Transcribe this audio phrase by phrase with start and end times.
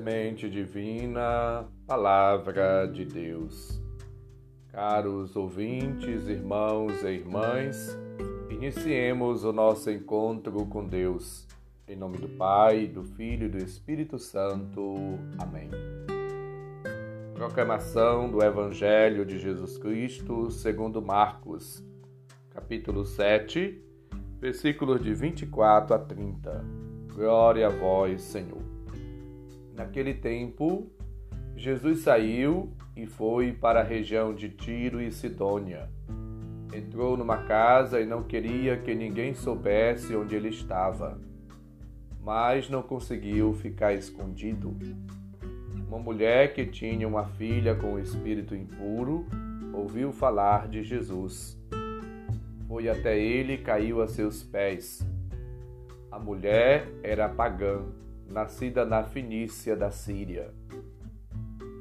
[0.00, 3.78] Semente Divina, Palavra de Deus.
[4.68, 7.98] Caros ouvintes, irmãos e irmãs,
[8.48, 11.46] iniciemos o nosso encontro com Deus.
[11.86, 14.94] Em nome do Pai, do Filho e do Espírito Santo.
[15.38, 15.68] Amém.
[17.34, 21.84] Proclamação do Evangelho de Jesus Cristo segundo Marcos,
[22.48, 23.84] capítulo 7,
[24.38, 26.64] versículos de 24 a 30.
[27.14, 28.69] Glória a vós, Senhor.
[29.80, 30.92] Naquele tempo,
[31.56, 35.88] Jesus saiu e foi para a região de Tiro e Sidônia.
[36.70, 41.18] Entrou numa casa e não queria que ninguém soubesse onde ele estava,
[42.22, 44.76] mas não conseguiu ficar escondido.
[45.88, 49.24] Uma mulher que tinha uma filha com o espírito impuro
[49.72, 51.58] ouviu falar de Jesus.
[52.68, 55.00] Foi até ele e caiu a seus pés.
[56.10, 57.82] A mulher era pagã
[58.30, 60.54] nascida na Finícia da Síria.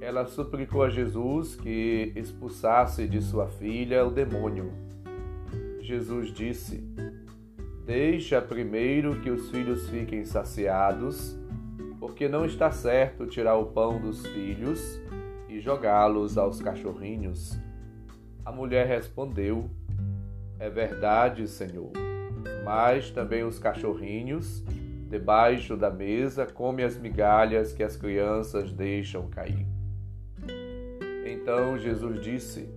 [0.01, 4.71] Ela suplicou a Jesus que expulsasse de sua filha o demônio.
[5.81, 6.83] Jesus disse:
[7.85, 11.37] Deixa primeiro que os filhos fiquem saciados,
[11.99, 14.99] porque não está certo tirar o pão dos filhos
[15.47, 17.59] e jogá-los aos cachorrinhos.
[18.45, 19.69] A mulher respondeu:
[20.57, 21.91] É verdade, Senhor,
[22.63, 24.63] mas também os cachorrinhos
[25.09, 29.65] debaixo da mesa, come as migalhas que as crianças deixam cair.
[31.25, 32.69] Então Jesus disse: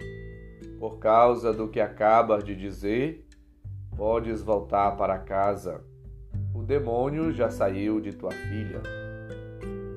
[0.80, 3.28] Por causa do que acabas de dizer,
[3.94, 5.84] podes voltar para casa.
[6.54, 8.80] O demônio já saiu de tua filha.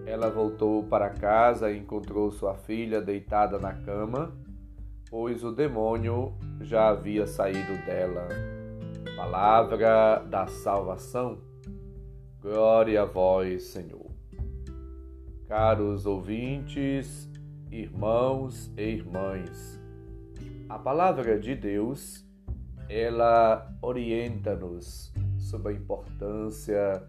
[0.06, 4.36] Ela voltou para casa e encontrou sua filha deitada na cama,
[5.10, 8.28] pois o demônio já havia saído dela.
[9.16, 11.55] Palavra da salvação.
[12.46, 14.06] Glória a vós, Senhor.
[15.48, 17.28] Caros ouvintes,
[17.72, 19.82] irmãos e irmãs,
[20.70, 22.24] a palavra de Deus,
[22.88, 27.04] ela orienta-nos sobre a importância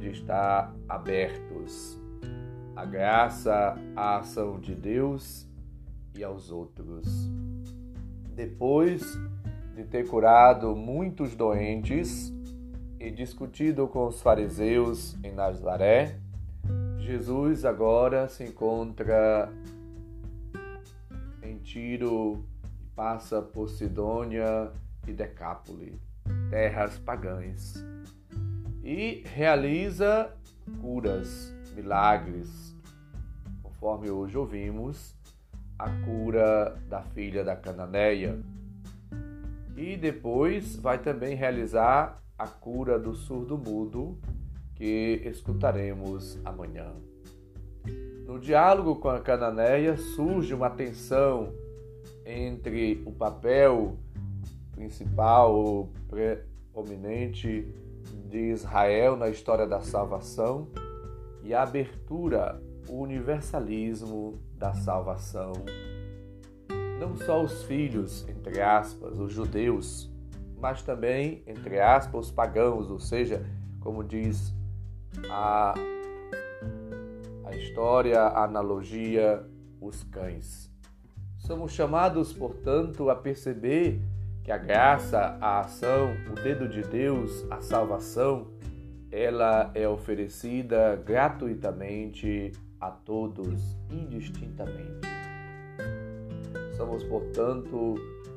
[0.00, 1.96] de estar abertos
[2.74, 5.48] à graça, à ação de Deus
[6.16, 7.06] e aos outros.
[8.34, 9.04] Depois
[9.76, 12.33] de ter curado muitos doentes,
[13.04, 16.16] e discutido com os fariseus em Nazaré,
[16.96, 19.52] Jesus agora se encontra
[21.42, 22.42] em Tiro
[22.80, 24.72] e passa por Sidônia
[25.06, 26.00] e Decápole,
[26.48, 27.74] terras pagãs,
[28.82, 30.34] e realiza
[30.80, 32.74] curas, milagres,
[33.62, 35.14] conforme hoje ouvimos,
[35.78, 38.38] a cura da filha da Cananeia.
[39.76, 44.18] E depois vai também realizar a cura do surdo-mudo
[44.74, 46.92] que escutaremos amanhã.
[48.26, 51.52] No diálogo com a Cananeia surge uma tensão
[52.24, 53.98] entre o papel
[54.72, 57.68] principal, preeminente
[58.28, 60.68] de Israel na história da salvação
[61.42, 65.52] e a abertura, o universalismo da salvação.
[66.98, 70.10] Não só os filhos, entre aspas, os judeus,
[70.60, 73.44] mas também, entre aspas, os pagãos, ou seja,
[73.80, 74.54] como diz
[75.28, 75.74] a,
[77.44, 79.44] a história, a analogia,
[79.80, 80.72] os cães.
[81.36, 84.00] Somos chamados, portanto, a perceber
[84.42, 88.48] que a graça, a ação, o dedo de Deus, a salvação,
[89.10, 95.23] ela é oferecida gratuitamente a todos, indistintamente.
[96.76, 97.94] Somos, portanto,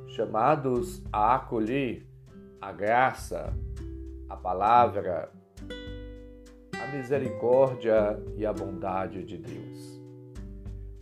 [0.07, 2.05] chamados a acolher
[2.61, 3.53] a graça,
[4.29, 5.31] a palavra,
[6.79, 10.01] a misericórdia e a bondade de Deus.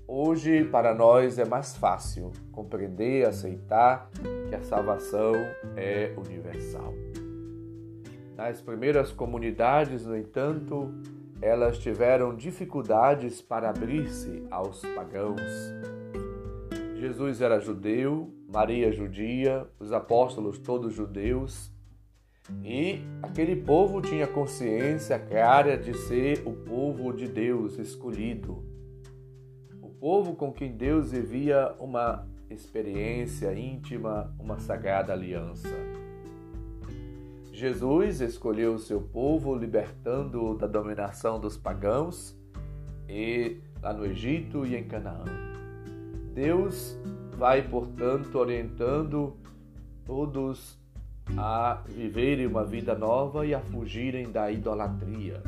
[0.08, 4.10] Hoje, para nós, é mais fácil compreender, aceitar
[4.48, 5.34] que a salvação
[5.76, 6.94] é universal.
[8.36, 10.94] Nas primeiras comunidades, no entanto,
[11.42, 15.42] elas tiveram dificuldades para abrir-se aos pagãos.
[17.06, 21.72] Jesus era judeu, Maria judia, os apóstolos todos judeus,
[22.64, 28.66] e aquele povo tinha consciência clara de ser o povo de Deus escolhido,
[29.84, 35.70] o povo com quem Deus vivia uma experiência íntima, uma sagrada aliança.
[37.52, 42.36] Jesus escolheu o seu povo, libertando da dominação dos pagãos,
[43.08, 45.55] e lá no Egito e em Canaã.
[46.36, 47.00] Deus
[47.38, 49.38] vai, portanto, orientando
[50.06, 50.78] todos
[51.38, 55.42] a viverem uma vida nova e a fugirem da idolatria.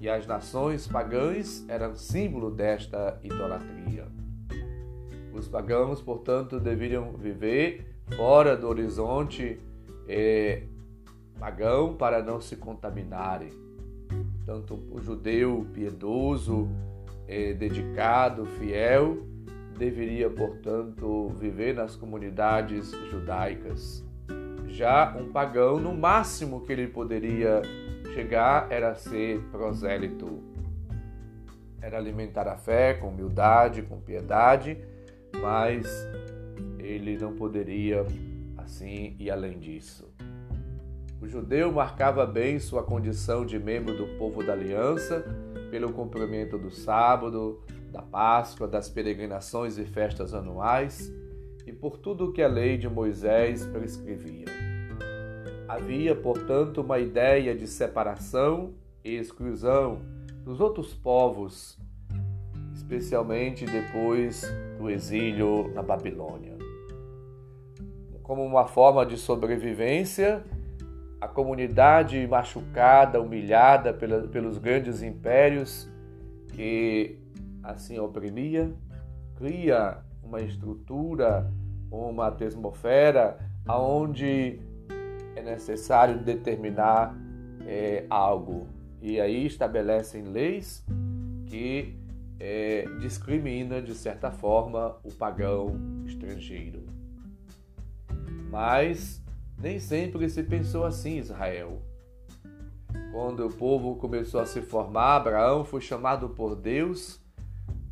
[0.00, 4.06] e as nações pagãs eram símbolo desta idolatria.
[5.34, 7.84] Os pagãos, portanto, deveriam viver
[8.16, 9.58] fora do horizonte
[10.08, 10.62] eh,
[11.40, 13.50] pagão para não se contaminarem.
[14.46, 16.68] Tanto o judeu piedoso,
[17.26, 19.26] eh, dedicado, fiel,
[19.78, 24.04] deveria, portanto, viver nas comunidades judaicas.
[24.66, 27.62] Já um pagão, no máximo que ele poderia
[28.12, 30.42] chegar era ser prosélito.
[31.80, 34.76] Era alimentar a fé com humildade, com piedade,
[35.40, 35.86] mas
[36.78, 38.04] ele não poderia
[38.56, 40.12] assim ir além disso.
[41.20, 45.24] O judeu marcava bem sua condição de membro do povo da aliança
[45.70, 51.12] pelo cumprimento do sábado, da Páscoa, das peregrinações e festas anuais
[51.66, 54.46] e por tudo o que a lei de Moisés prescrevia.
[55.68, 58.72] Havia, portanto, uma ideia de separação
[59.04, 60.00] e exclusão
[60.42, 61.78] dos outros povos,
[62.74, 66.56] especialmente depois do exílio na Babilônia.
[68.22, 70.42] Como uma forma de sobrevivência,
[71.20, 75.90] a comunidade machucada, humilhada pelos grandes impérios
[76.54, 77.18] que
[77.68, 78.72] assim oprimia,
[79.36, 81.52] cria uma estrutura,
[81.90, 84.58] uma atmosfera aonde
[85.36, 87.14] é necessário determinar
[87.66, 88.66] é, algo.
[89.02, 90.82] E aí estabelecem leis
[91.46, 91.94] que
[92.40, 95.76] é, discrimina, de certa forma, o pagão
[96.06, 96.86] estrangeiro.
[98.50, 99.22] Mas
[99.58, 101.82] nem sempre se pensou assim Israel.
[103.12, 107.20] Quando o povo começou a se formar, Abraão foi chamado por Deus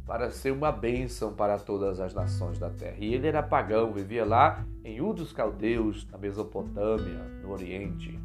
[0.07, 2.97] para ser uma bênção para todas as nações da terra.
[3.01, 8.17] E ele era pagão, vivia lá em Ur dos Caldeus, na Mesopotâmia, no Oriente.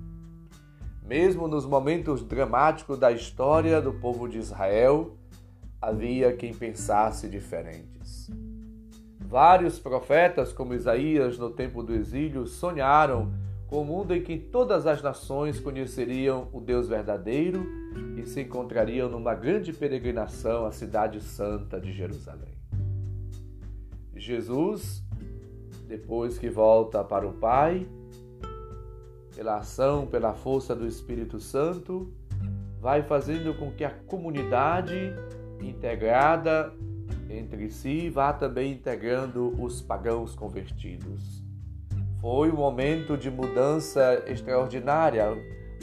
[1.04, 5.18] Mesmo nos momentos dramáticos da história do povo de Israel,
[5.82, 8.30] havia quem pensasse diferentes.
[9.20, 13.34] Vários profetas, como Isaías no tempo do exílio, sonharam
[13.72, 17.66] um mundo em que todas as nações conheceriam o Deus verdadeiro
[18.18, 22.54] e se encontrariam numa grande peregrinação à cidade santa de Jerusalém.
[24.14, 25.02] Jesus,
[25.88, 27.88] depois que volta para o Pai,
[29.34, 32.14] pela ação, pela força do Espírito Santo,
[32.80, 35.14] vai fazendo com que a comunidade
[35.62, 36.74] integrada
[37.30, 41.41] entre si vá também integrando os pagãos convertidos.
[42.22, 45.26] Foi um momento de mudança extraordinária,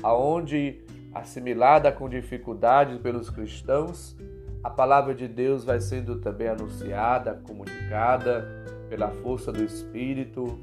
[0.04, 0.80] aonde
[1.12, 4.16] assimilada com dificuldades pelos cristãos,
[4.62, 8.46] a palavra de Deus vai sendo também anunciada, comunicada
[8.88, 10.60] pela força do Espírito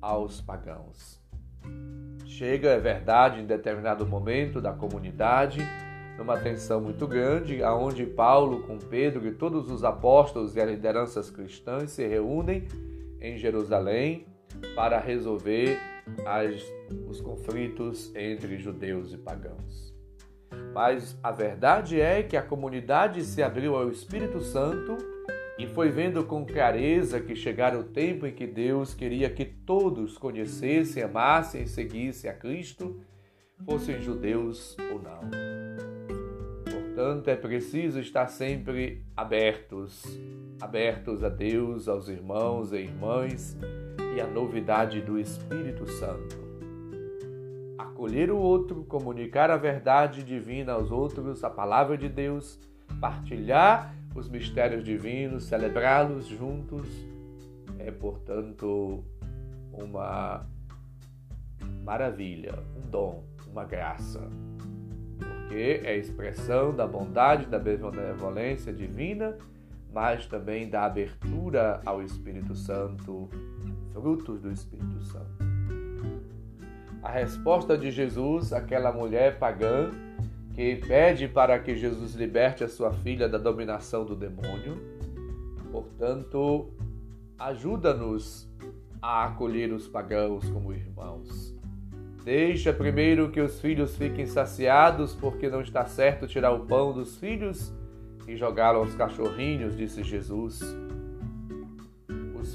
[0.00, 1.20] aos pagãos.
[2.24, 5.58] Chega, é verdade, em determinado momento da comunidade,
[6.16, 11.30] numa tensão muito grande, aonde Paulo com Pedro e todos os apóstolos e as lideranças
[11.30, 12.68] cristãs se reúnem
[13.20, 14.29] em Jerusalém
[14.74, 15.78] para resolver
[16.26, 16.62] as,
[17.08, 19.94] os conflitos entre judeus e pagãos.
[20.72, 24.96] Mas a verdade é que a comunidade se abriu ao Espírito Santo
[25.58, 30.16] e foi vendo com clareza que chegara o tempo em que Deus queria que todos
[30.16, 33.00] conhecessem, amassem e seguissem a Cristo,
[33.64, 35.20] fossem judeus ou não.
[36.64, 40.02] Portanto, é preciso estar sempre abertos,
[40.60, 43.56] abertos a Deus, aos irmãos e irmãs
[44.14, 46.36] e a novidade do Espírito Santo.
[47.78, 52.58] Acolher o outro, comunicar a verdade divina aos outros, a palavra de Deus,
[53.00, 56.88] partilhar os mistérios divinos, celebrá-los juntos,
[57.78, 59.04] é, portanto,
[59.72, 60.46] uma
[61.84, 64.20] maravilha, um dom, uma graça,
[65.18, 69.36] porque é expressão da bondade, da benevolência divina,
[69.92, 73.28] mas também da abertura ao Espírito Santo
[73.92, 75.30] frutos do Espírito Santo.
[77.02, 79.90] A resposta de Jesus àquela mulher pagã
[80.54, 84.78] que pede para que Jesus liberte a sua filha da dominação do demônio,
[85.70, 86.70] portanto,
[87.38, 88.48] ajuda-nos
[89.00, 91.54] a acolher os pagãos como irmãos.
[92.22, 97.16] Deixa primeiro que os filhos fiquem saciados, porque não está certo tirar o pão dos
[97.16, 97.72] filhos
[98.28, 100.60] e jogá-lo aos cachorrinhos, disse Jesus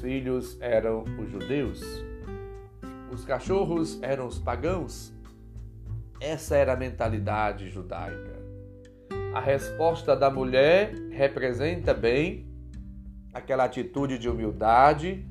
[0.06, 1.82] filhos eram os judeus,
[3.12, 5.12] os cachorros eram os pagãos.
[6.22, 8.40] Essa era a mentalidade judaica.
[9.34, 12.46] A resposta da mulher representa bem
[13.34, 15.26] aquela atitude de humildade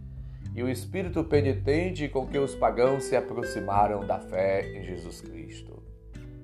[0.53, 5.81] e o espírito penitente com que os pagãos se aproximaram da fé em Jesus Cristo.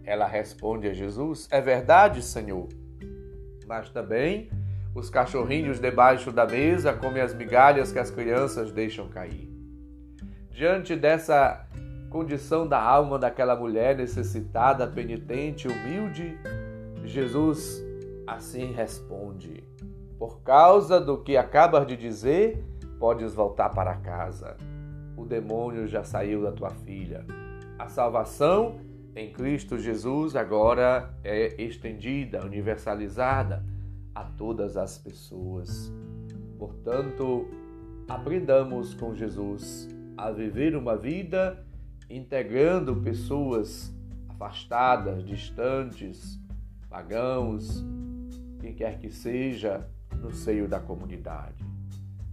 [0.04, 2.68] ela responde a Jesus: É verdade, Senhor.
[3.66, 4.48] Mas também
[4.94, 9.48] os cachorrinhos debaixo da mesa comem as migalhas que as crianças deixam cair.
[10.50, 11.66] Diante dessa
[12.10, 16.36] condição da alma daquela mulher necessitada, penitente, humilde,
[17.04, 17.82] Jesus
[18.26, 19.62] assim responde:
[20.18, 22.64] Por causa do que acabas de dizer,
[22.98, 24.56] podes voltar para casa.
[25.16, 27.24] O demônio já saiu da tua filha.
[27.78, 28.80] A salvação
[29.14, 33.69] em Cristo Jesus agora é estendida, universalizada
[34.14, 35.92] a todas as pessoas.
[36.58, 37.48] Portanto,
[38.08, 41.64] aprendamos com Jesus a viver uma vida
[42.08, 43.94] integrando pessoas
[44.28, 46.38] afastadas, distantes,
[46.88, 47.84] pagãos,
[48.60, 49.88] quem quer que seja,
[50.20, 51.64] no seio da comunidade.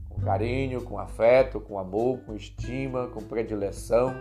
[0.10, 4.13] Com carinho, com afeto, com amor, com estima, com predileção,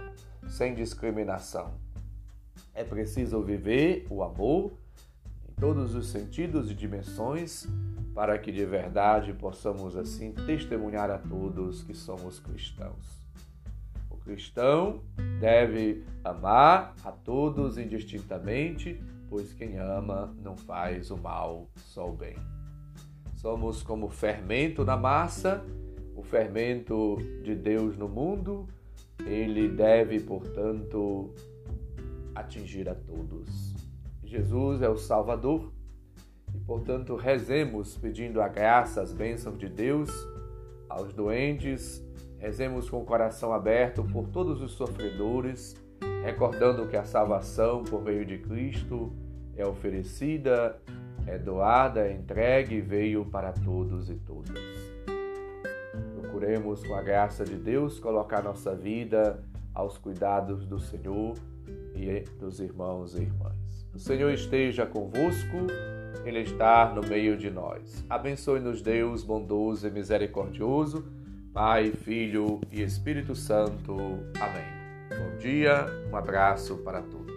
[0.47, 1.75] sem discriminação.
[2.75, 4.73] É preciso viver o amor
[5.59, 7.67] todos os sentidos e dimensões
[8.15, 13.21] para que de verdade possamos assim testemunhar a todos que somos cristãos.
[14.11, 15.03] O cristão
[15.41, 22.37] deve amar a todos indistintamente pois quem ama não faz o mal, só o bem.
[23.35, 25.65] Somos como fermento na massa,
[26.15, 28.67] o fermento de Deus no mundo,
[29.25, 31.35] ele deve, portanto,
[32.35, 33.76] atingir a todos.
[34.27, 35.73] Jesus é o Salvador
[36.55, 40.11] e, portanto, rezemos pedindo a graça, as bênçãos de Deus
[40.89, 42.05] aos doentes,
[42.39, 45.75] rezemos com o coração aberto por todos os sofredores
[46.27, 49.13] recordando que a salvação por meio de Cristo
[49.57, 50.77] é oferecida,
[51.25, 54.59] é doada, é entregue e veio para todos e todas.
[56.21, 59.41] Procuremos, com a graça de Deus, colocar nossa vida
[59.73, 61.35] aos cuidados do Senhor
[61.95, 63.55] e dos irmãos e irmãs.
[63.95, 65.57] O Senhor esteja convosco,
[66.25, 68.05] Ele está no meio de nós.
[68.09, 71.05] Abençoe-nos, Deus bondoso e misericordioso,
[71.53, 73.97] Pai, Filho e Espírito Santo.
[74.39, 74.77] Amém.
[75.09, 77.36] Bom dia, um abraço para todos.